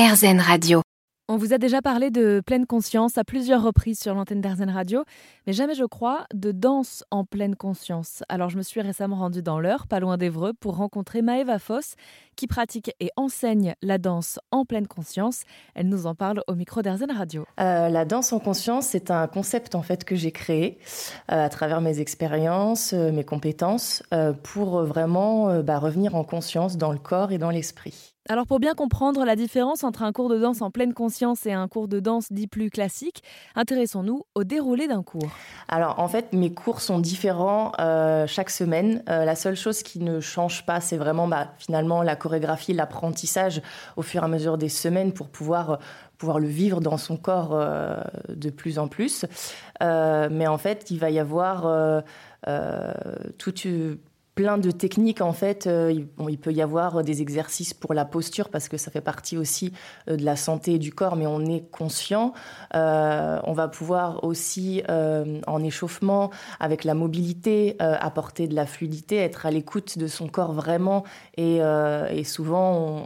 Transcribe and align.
RZN 0.00 0.40
Radio. 0.40 0.80
On 1.28 1.36
vous 1.36 1.52
a 1.52 1.58
déjà 1.58 1.82
parlé 1.82 2.10
de 2.10 2.40
pleine 2.46 2.64
conscience 2.64 3.18
à 3.18 3.22
plusieurs 3.22 3.62
reprises 3.62 4.00
sur 4.00 4.14
l'antenne 4.14 4.40
d'Arzen 4.40 4.70
Radio, 4.70 5.04
mais 5.46 5.52
jamais, 5.52 5.74
je 5.74 5.84
crois, 5.84 6.24
de 6.32 6.52
danse 6.52 7.04
en 7.10 7.26
pleine 7.26 7.54
conscience. 7.54 8.22
Alors, 8.30 8.48
je 8.48 8.56
me 8.56 8.62
suis 8.62 8.80
récemment 8.80 9.16
rendue 9.16 9.42
dans 9.42 9.60
l'heure, 9.60 9.86
pas 9.86 10.00
loin 10.00 10.16
d'Evreux, 10.16 10.54
pour 10.58 10.76
rencontrer 10.76 11.20
Maëva 11.20 11.58
Foss, 11.58 11.96
qui 12.34 12.46
pratique 12.46 12.92
et 12.98 13.10
enseigne 13.16 13.74
la 13.82 13.98
danse 13.98 14.40
en 14.50 14.64
pleine 14.64 14.86
conscience. 14.86 15.42
Elle 15.74 15.90
nous 15.90 16.06
en 16.06 16.14
parle 16.14 16.42
au 16.46 16.54
micro 16.54 16.80
d'Arzen 16.80 17.10
Radio. 17.10 17.44
Euh, 17.60 17.90
la 17.90 18.06
danse 18.06 18.32
en 18.32 18.38
conscience, 18.38 18.86
c'est 18.86 19.10
un 19.10 19.26
concept 19.26 19.74
en 19.74 19.82
fait 19.82 20.04
que 20.04 20.16
j'ai 20.16 20.32
créé 20.32 20.78
euh, 21.30 21.44
à 21.44 21.50
travers 21.50 21.82
mes 21.82 22.00
expériences, 22.00 22.94
euh, 22.94 23.12
mes 23.12 23.24
compétences, 23.24 24.02
pour 24.44 24.82
vraiment 24.82 25.62
bah, 25.62 25.78
revenir 25.78 26.14
en 26.14 26.24
conscience 26.24 26.78
dans 26.78 26.90
le 26.90 26.98
corps 26.98 27.32
et 27.32 27.38
dans 27.38 27.50
l'esprit. 27.50 28.14
Alors 28.30 28.46
pour 28.46 28.60
bien 28.60 28.74
comprendre 28.74 29.24
la 29.24 29.34
différence 29.34 29.82
entre 29.82 30.04
un 30.04 30.12
cours 30.12 30.28
de 30.28 30.38
danse 30.38 30.62
en 30.62 30.70
pleine 30.70 30.94
conscience 30.94 31.46
et 31.46 31.52
un 31.52 31.66
cours 31.66 31.88
de 31.88 31.98
danse 31.98 32.30
dit 32.30 32.46
plus 32.46 32.70
classique, 32.70 33.24
intéressons-nous 33.56 34.22
au 34.36 34.44
déroulé 34.44 34.86
d'un 34.86 35.02
cours. 35.02 35.28
Alors 35.66 35.98
en 35.98 36.06
fait 36.06 36.32
mes 36.32 36.54
cours 36.54 36.80
sont 36.80 37.00
différents 37.00 37.72
euh, 37.80 38.28
chaque 38.28 38.50
semaine. 38.50 39.02
Euh, 39.08 39.24
la 39.24 39.34
seule 39.34 39.56
chose 39.56 39.82
qui 39.82 39.98
ne 39.98 40.20
change 40.20 40.64
pas 40.64 40.80
c'est 40.80 40.96
vraiment 40.96 41.26
bah, 41.26 41.48
finalement 41.58 42.04
la 42.04 42.14
chorégraphie, 42.14 42.72
l'apprentissage 42.72 43.62
au 43.96 44.02
fur 44.02 44.22
et 44.22 44.26
à 44.26 44.28
mesure 44.28 44.58
des 44.58 44.68
semaines 44.68 45.12
pour 45.12 45.28
pouvoir 45.28 45.80
pouvoir 46.16 46.38
le 46.38 46.46
vivre 46.46 46.80
dans 46.80 46.98
son 46.98 47.16
corps 47.16 47.50
euh, 47.54 47.96
de 48.28 48.50
plus 48.50 48.78
en 48.78 48.86
plus. 48.86 49.26
mais 49.80 50.46
en 50.46 50.58
fait 50.58 50.92
il 50.92 51.00
va 51.00 51.10
y 51.10 51.18
avoir 51.18 52.04
toute 53.38 53.64
plein 54.40 54.56
de 54.56 54.70
techniques 54.70 55.20
en 55.20 55.34
fait. 55.34 55.66
Euh, 55.66 55.92
il, 55.92 56.38
peut 56.38 56.52
y 56.52 56.62
avoir 56.62 57.04
des 57.04 57.20
exercices 57.20 57.74
pour 57.74 57.92
la 57.92 58.06
posture 58.06 58.48
parce 58.48 58.70
que 58.70 58.78
ça 58.78 58.90
fait 58.90 59.02
partie 59.02 59.36
aussi 59.36 59.74
euh, 60.08 60.16
de 60.16 60.24
la 60.24 60.34
santé 60.34 60.78
du 60.78 60.94
corps, 60.94 61.14
mais 61.14 61.26
on 61.26 61.44
est 61.44 61.70
conscient. 61.70 62.32
Euh, 62.74 63.38
on 63.44 63.52
va 63.52 63.68
pouvoir 63.68 64.24
aussi 64.24 64.82
en 64.88 65.62
échauffement 65.62 66.30
avec 66.58 66.84
la 66.84 66.94
mobilité 66.94 67.76
apporter 67.80 68.48
de 68.48 68.54
la 68.54 68.64
fluidité, 68.64 69.16
être 69.16 69.44
à 69.44 69.50
l'écoute 69.50 69.98
de 69.98 70.06
son 70.06 70.26
corps 70.28 70.52
vraiment. 70.52 71.04
Et, 71.36 71.60
souvent 72.24 73.04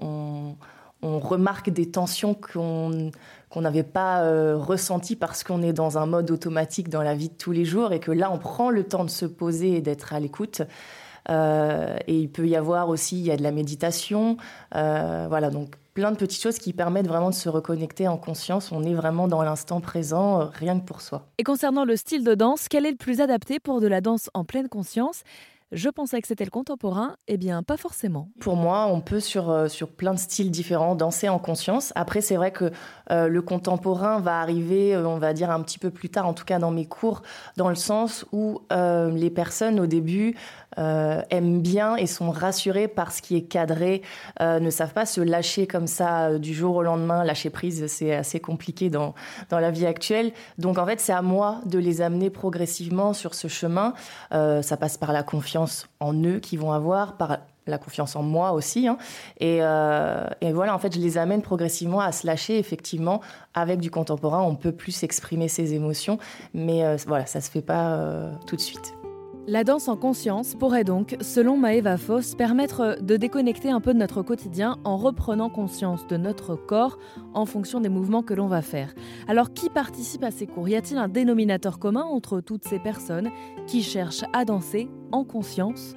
on, 1.02 1.18
remarque 1.18 1.70
des 1.70 1.90
tensions 1.90 2.34
qu'on 2.34 3.10
qu'on 3.50 3.60
n'avait 3.60 3.82
pas 3.82 4.22
ressenties 4.54 5.16
parce 5.16 5.44
qu'on 5.44 5.62
est 5.62 5.72
dans 5.72 5.98
un 5.98 6.06
mode 6.06 6.30
automatique 6.30 6.88
dans 6.88 7.02
la 7.02 7.14
vie 7.14 7.28
de 7.28 7.34
tous 7.34 7.52
les 7.52 7.64
jours 7.64 7.92
et 7.92 8.00
que 8.00 8.12
là 8.12 8.30
on 8.32 8.38
prend 8.38 8.70
le 8.70 8.84
temps 8.84 9.04
de 9.04 9.10
se 9.10 9.26
poser 9.26 9.76
et 9.76 9.80
d'être 9.80 10.12
à 10.12 10.20
l'écoute. 10.20 10.62
Euh, 11.30 11.96
et 12.06 12.18
il 12.18 12.30
peut 12.30 12.46
y 12.46 12.56
avoir 12.56 12.88
aussi, 12.88 13.18
il 13.18 13.24
y 13.24 13.30
a 13.30 13.36
de 13.36 13.42
la 13.42 13.52
méditation. 13.52 14.36
Euh, 14.74 15.26
voilà, 15.28 15.50
donc 15.50 15.76
plein 15.94 16.10
de 16.10 16.16
petites 16.16 16.42
choses 16.42 16.58
qui 16.58 16.72
permettent 16.72 17.06
vraiment 17.06 17.30
de 17.30 17.34
se 17.34 17.48
reconnecter 17.48 18.08
en 18.08 18.18
conscience. 18.18 18.72
On 18.72 18.82
est 18.82 18.94
vraiment 18.94 19.28
dans 19.28 19.42
l'instant 19.42 19.80
présent, 19.80 20.40
euh, 20.40 20.44
rien 20.46 20.78
que 20.78 20.84
pour 20.84 21.00
soi. 21.00 21.26
Et 21.38 21.44
concernant 21.44 21.84
le 21.84 21.96
style 21.96 22.24
de 22.24 22.34
danse, 22.34 22.68
quel 22.68 22.84
est 22.84 22.90
le 22.90 22.96
plus 22.96 23.20
adapté 23.20 23.60
pour 23.60 23.80
de 23.80 23.86
la 23.86 24.00
danse 24.00 24.28
en 24.34 24.44
pleine 24.44 24.68
conscience? 24.68 25.22
Je 25.72 25.88
pensais 25.88 26.20
que 26.20 26.28
c'était 26.28 26.44
le 26.44 26.50
contemporain, 26.50 27.16
eh 27.26 27.36
bien 27.36 27.62
pas 27.62 27.76
forcément. 27.76 28.30
Pour 28.40 28.56
moi, 28.56 28.86
on 28.86 29.00
peut 29.00 29.20
sur, 29.20 29.70
sur 29.70 29.88
plein 29.88 30.14
de 30.14 30.18
styles 30.18 30.50
différents 30.50 30.94
danser 30.94 31.28
en 31.28 31.38
conscience. 31.38 31.92
Après, 31.96 32.20
c'est 32.20 32.36
vrai 32.36 32.52
que 32.52 32.70
le 33.10 33.40
contemporain 33.40 34.20
va 34.20 34.40
arriver, 34.40 34.96
on 34.96 35.18
va 35.18 35.32
dire 35.32 35.50
un 35.50 35.62
petit 35.62 35.78
peu 35.78 35.90
plus 35.90 36.08
tard, 36.08 36.26
en 36.26 36.34
tout 36.34 36.44
cas 36.44 36.58
dans 36.58 36.70
mes 36.70 36.86
cours, 36.86 37.22
dans 37.56 37.68
le 37.68 37.74
sens 37.74 38.24
où 38.32 38.60
les 38.70 39.30
personnes 39.30 39.80
au 39.80 39.86
début 39.86 40.36
euh, 40.78 41.22
aiment 41.30 41.60
bien 41.60 41.94
et 41.94 42.06
sont 42.06 42.30
rassurés 42.30 42.88
par 42.88 43.12
ce 43.12 43.22
qui 43.22 43.36
est 43.36 43.42
cadré, 43.42 44.02
euh, 44.40 44.58
ne 44.58 44.70
savent 44.70 44.92
pas 44.92 45.06
se 45.06 45.20
lâcher 45.20 45.68
comme 45.68 45.86
ça 45.86 46.30
euh, 46.30 46.38
du 46.38 46.52
jour 46.52 46.74
au 46.76 46.82
lendemain. 46.82 47.22
Lâcher 47.22 47.50
prise, 47.50 47.86
c'est 47.86 48.12
assez 48.12 48.40
compliqué 48.40 48.90
dans, 48.90 49.14
dans 49.50 49.60
la 49.60 49.70
vie 49.70 49.86
actuelle. 49.86 50.32
Donc 50.58 50.78
en 50.78 50.86
fait, 50.86 51.00
c'est 51.00 51.12
à 51.12 51.22
moi 51.22 51.60
de 51.66 51.78
les 51.78 52.00
amener 52.00 52.28
progressivement 52.28 53.12
sur 53.12 53.34
ce 53.34 53.48
chemin. 53.48 53.94
ça 54.30 54.76
passe 54.76 54.96
par 54.96 55.12
la 55.12 55.22
confiance 55.22 55.63
en 56.00 56.14
eux 56.24 56.38
qu'ils 56.38 56.58
vont 56.58 56.72
avoir, 56.72 57.16
par 57.16 57.38
la 57.66 57.78
confiance 57.78 58.14
en 58.14 58.22
moi 58.22 58.52
aussi. 58.52 58.88
Hein. 58.88 58.98
Et, 59.40 59.58
et, 59.58 60.52
voilà, 60.52 60.74
en 60.74 60.78
fait, 60.78 60.94
je 60.94 61.00
les 61.00 61.16
amène 61.16 61.42
progressivement 61.42 62.00
à 62.00 62.12
se 62.12 62.26
lâcher. 62.26 62.58
Effectivement, 62.58 63.20
avec 63.54 63.80
du 63.80 63.90
contemporain, 63.90 64.42
on 64.42 64.54
peut 64.54 64.72
plus 64.72 65.02
exprimer 65.02 65.48
ses 65.48 65.72
émotions, 65.72 66.18
mais 66.52 66.96
voilà, 67.06 67.24
ça 67.26 67.40
se 67.40 67.50
fait 67.50 67.62
pas 67.62 67.98
tout 68.46 68.56
de 68.56 68.60
suite. 68.60 68.94
La 69.46 69.62
danse 69.62 69.88
en 69.88 69.96
conscience 69.96 70.54
pourrait 70.54 70.84
donc, 70.84 71.18
selon 71.20 71.58
Maëva 71.58 71.98
Foss, 71.98 72.34
permettre 72.34 72.96
de 73.02 73.18
déconnecter 73.18 73.70
un 73.70 73.82
peu 73.82 73.92
de 73.92 73.98
notre 73.98 74.22
quotidien 74.22 74.78
en 74.84 74.96
reprenant 74.96 75.50
conscience 75.50 76.06
de 76.06 76.16
notre 76.16 76.56
corps 76.56 76.98
en 77.34 77.44
fonction 77.44 77.80
des 77.80 77.90
mouvements 77.90 78.22
que 78.22 78.32
l'on 78.32 78.46
va 78.46 78.62
faire. 78.62 78.94
Alors 79.28 79.52
qui 79.52 79.68
participe 79.68 80.24
à 80.24 80.30
ces 80.30 80.46
cours? 80.46 80.66
Y 80.70 80.76
a-t-il 80.76 80.96
un 80.96 81.08
dénominateur 81.08 81.78
commun 81.78 82.04
entre 82.04 82.40
toutes 82.40 82.64
ces 82.64 82.78
personnes 82.78 83.30
qui 83.66 83.82
cherchent 83.82 84.24
à 84.32 84.46
danser 84.46 84.88
en 85.12 85.24
conscience? 85.24 85.94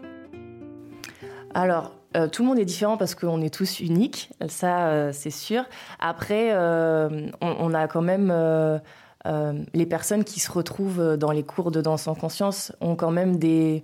Alors, 1.54 1.94
euh, 2.18 2.28
tout 2.28 2.42
le 2.42 2.50
monde 2.50 2.60
est 2.60 2.66
différent 2.66 2.98
parce 2.98 3.16
qu'on 3.16 3.42
est 3.42 3.54
tous 3.54 3.80
uniques, 3.80 4.30
ça 4.48 4.90
euh, 4.90 5.12
c'est 5.14 5.30
sûr. 5.30 5.64
Après, 6.00 6.50
euh, 6.52 7.30
on, 7.40 7.74
a 7.74 7.88
quand 7.88 8.02
même 8.02 8.30
euh, 9.28 9.54
les 9.74 9.86
personnes 9.86 10.24
qui 10.24 10.40
se 10.40 10.52
retrouvent 10.52 11.18
dans 11.18 11.32
les 11.32 11.44
cours 11.44 11.72
de 11.72 11.82
danse 11.82 12.08
en 12.08 12.16
conscience 12.16 12.72
ont 12.80 12.96
quand 12.96 13.12
même 13.12 13.38
des, 13.38 13.84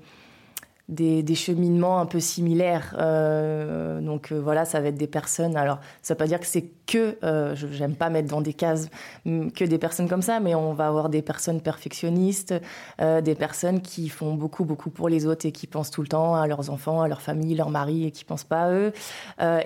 des, 0.87 1.35
cheminements 1.35 1.99
un 1.99 2.05
peu 2.05 2.19
similaires. 2.21 2.95
Euh, 2.97 3.99
donc 3.99 4.31
euh, 4.31 4.39
voilà, 4.39 4.63
ça 4.63 4.79
va 4.79 4.87
être 4.87 4.97
des 4.97 5.07
personnes. 5.07 5.57
Alors, 5.57 5.79
ça 6.01 6.13
ne 6.13 6.15
veut 6.15 6.19
pas 6.19 6.27
dire 6.27 6.39
que 6.39 6.45
c'est 6.45 6.69
que, 6.85 7.17
je 7.21 7.67
j'aime 7.71 7.95
pas 7.95 8.09
mettre 8.09 8.29
dans 8.29 8.41
des 8.41 8.53
cases 8.53 8.89
que 9.25 9.65
des 9.65 9.77
personnes 9.77 10.07
comme 10.07 10.21
ça, 10.21 10.39
mais 10.39 10.55
on 10.55 10.73
va 10.73 10.87
avoir 10.87 11.09
des 11.09 11.21
personnes 11.21 11.61
perfectionnistes, 11.61 12.53
des 12.99 13.35
personnes 13.35 13.81
qui 13.81 14.09
font 14.09 14.35
beaucoup, 14.35 14.65
beaucoup 14.65 14.89
pour 14.89 15.09
les 15.09 15.25
autres 15.25 15.45
et 15.45 15.51
qui 15.51 15.65
pensent 15.65 15.91
tout 15.91 16.01
le 16.01 16.09
temps 16.09 16.35
à 16.35 16.45
leurs 16.47 16.69
enfants, 16.69 17.01
à 17.01 17.07
leur 17.07 17.21
famille, 17.21 17.55
leur 17.55 17.69
mari 17.69 18.05
et 18.05 18.11
qui 18.11 18.25
pensent 18.25 18.43
pas 18.43 18.63
à 18.63 18.71
eux, 18.71 18.91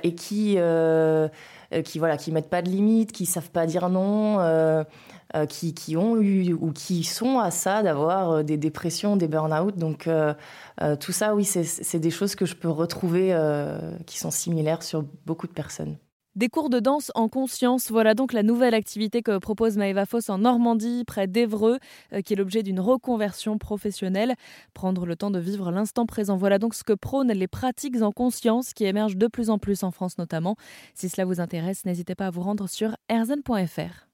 et 0.03 0.13
qui, 0.13 0.57
qui 1.83 1.99
voilà, 1.99 2.17
qui 2.17 2.31
mettent 2.31 2.49
pas 2.49 2.61
de 2.61 2.69
limites, 2.69 3.11
qui 3.11 3.25
savent 3.25 3.49
pas 3.49 3.65
dire 3.65 3.89
non. 3.89 4.37
Euh, 4.39 5.26
qui, 5.45 5.73
qui, 5.73 5.97
ont 5.97 6.17
eu 6.17 6.53
ou 6.53 6.71
qui 6.71 7.03
sont 7.03 7.39
à 7.39 7.51
ça 7.51 7.83
d'avoir 7.83 8.31
euh, 8.31 8.43
des 8.43 8.57
dépressions, 8.57 9.15
des 9.15 9.27
burn-out. 9.27 9.77
Donc 9.77 10.07
euh, 10.07 10.33
tout 10.99 11.11
ça, 11.11 11.35
oui, 11.35 11.45
c'est 11.45 11.99
des 11.99 12.11
choses 12.11 12.35
que 12.35 12.45
je 12.45 12.55
peux 12.55 12.69
retrouver 12.69 13.35
qui 14.05 14.19
sont 14.19 14.31
similaires 14.31 14.83
sur 14.83 15.03
beaucoup 15.25 15.47
de 15.47 15.51
personnes. 15.51 15.97
Des 16.35 16.49
cours 16.49 16.69
de 16.69 16.79
danse 16.79 17.11
en 17.15 17.29
conscience, 17.29 17.89
voilà 17.89 18.13
donc 18.13 18.31
la 18.31 18.43
nouvelle 18.43 18.75
activité 18.75 19.23
que 19.23 19.39
propose 19.39 19.75
Maëva 19.75 20.05
Foss 20.05 20.29
en 20.29 20.37
Normandie, 20.37 21.03
près 21.03 21.25
d'Evreux, 21.25 21.79
qui 22.23 22.33
est 22.33 22.35
l'objet 22.35 22.61
d'une 22.61 22.79
reconversion 22.79 23.57
professionnelle. 23.57 24.35
Prendre 24.75 25.07
le 25.07 25.15
temps 25.15 25.31
de 25.31 25.39
vivre 25.39 25.71
l'instant 25.71 26.05
présent, 26.05 26.37
voilà 26.37 26.59
donc 26.59 26.75
ce 26.75 26.83
que 26.83 26.93
prônent 26.93 27.33
les 27.33 27.47
pratiques 27.47 28.03
en 28.03 28.11
conscience 28.11 28.73
qui 28.73 28.85
émergent 28.85 29.17
de 29.17 29.25
plus 29.25 29.49
en 29.49 29.57
plus 29.57 29.81
en 29.81 29.89
France 29.89 30.19
notamment. 30.19 30.57
Si 30.93 31.09
cela 31.09 31.25
vous 31.25 31.41
intéresse, 31.41 31.85
n'hésitez 31.85 32.13
pas 32.13 32.27
à 32.27 32.29
vous 32.29 32.41
rendre 32.41 32.69
sur 32.69 32.95
erzen.fr. 33.09 34.06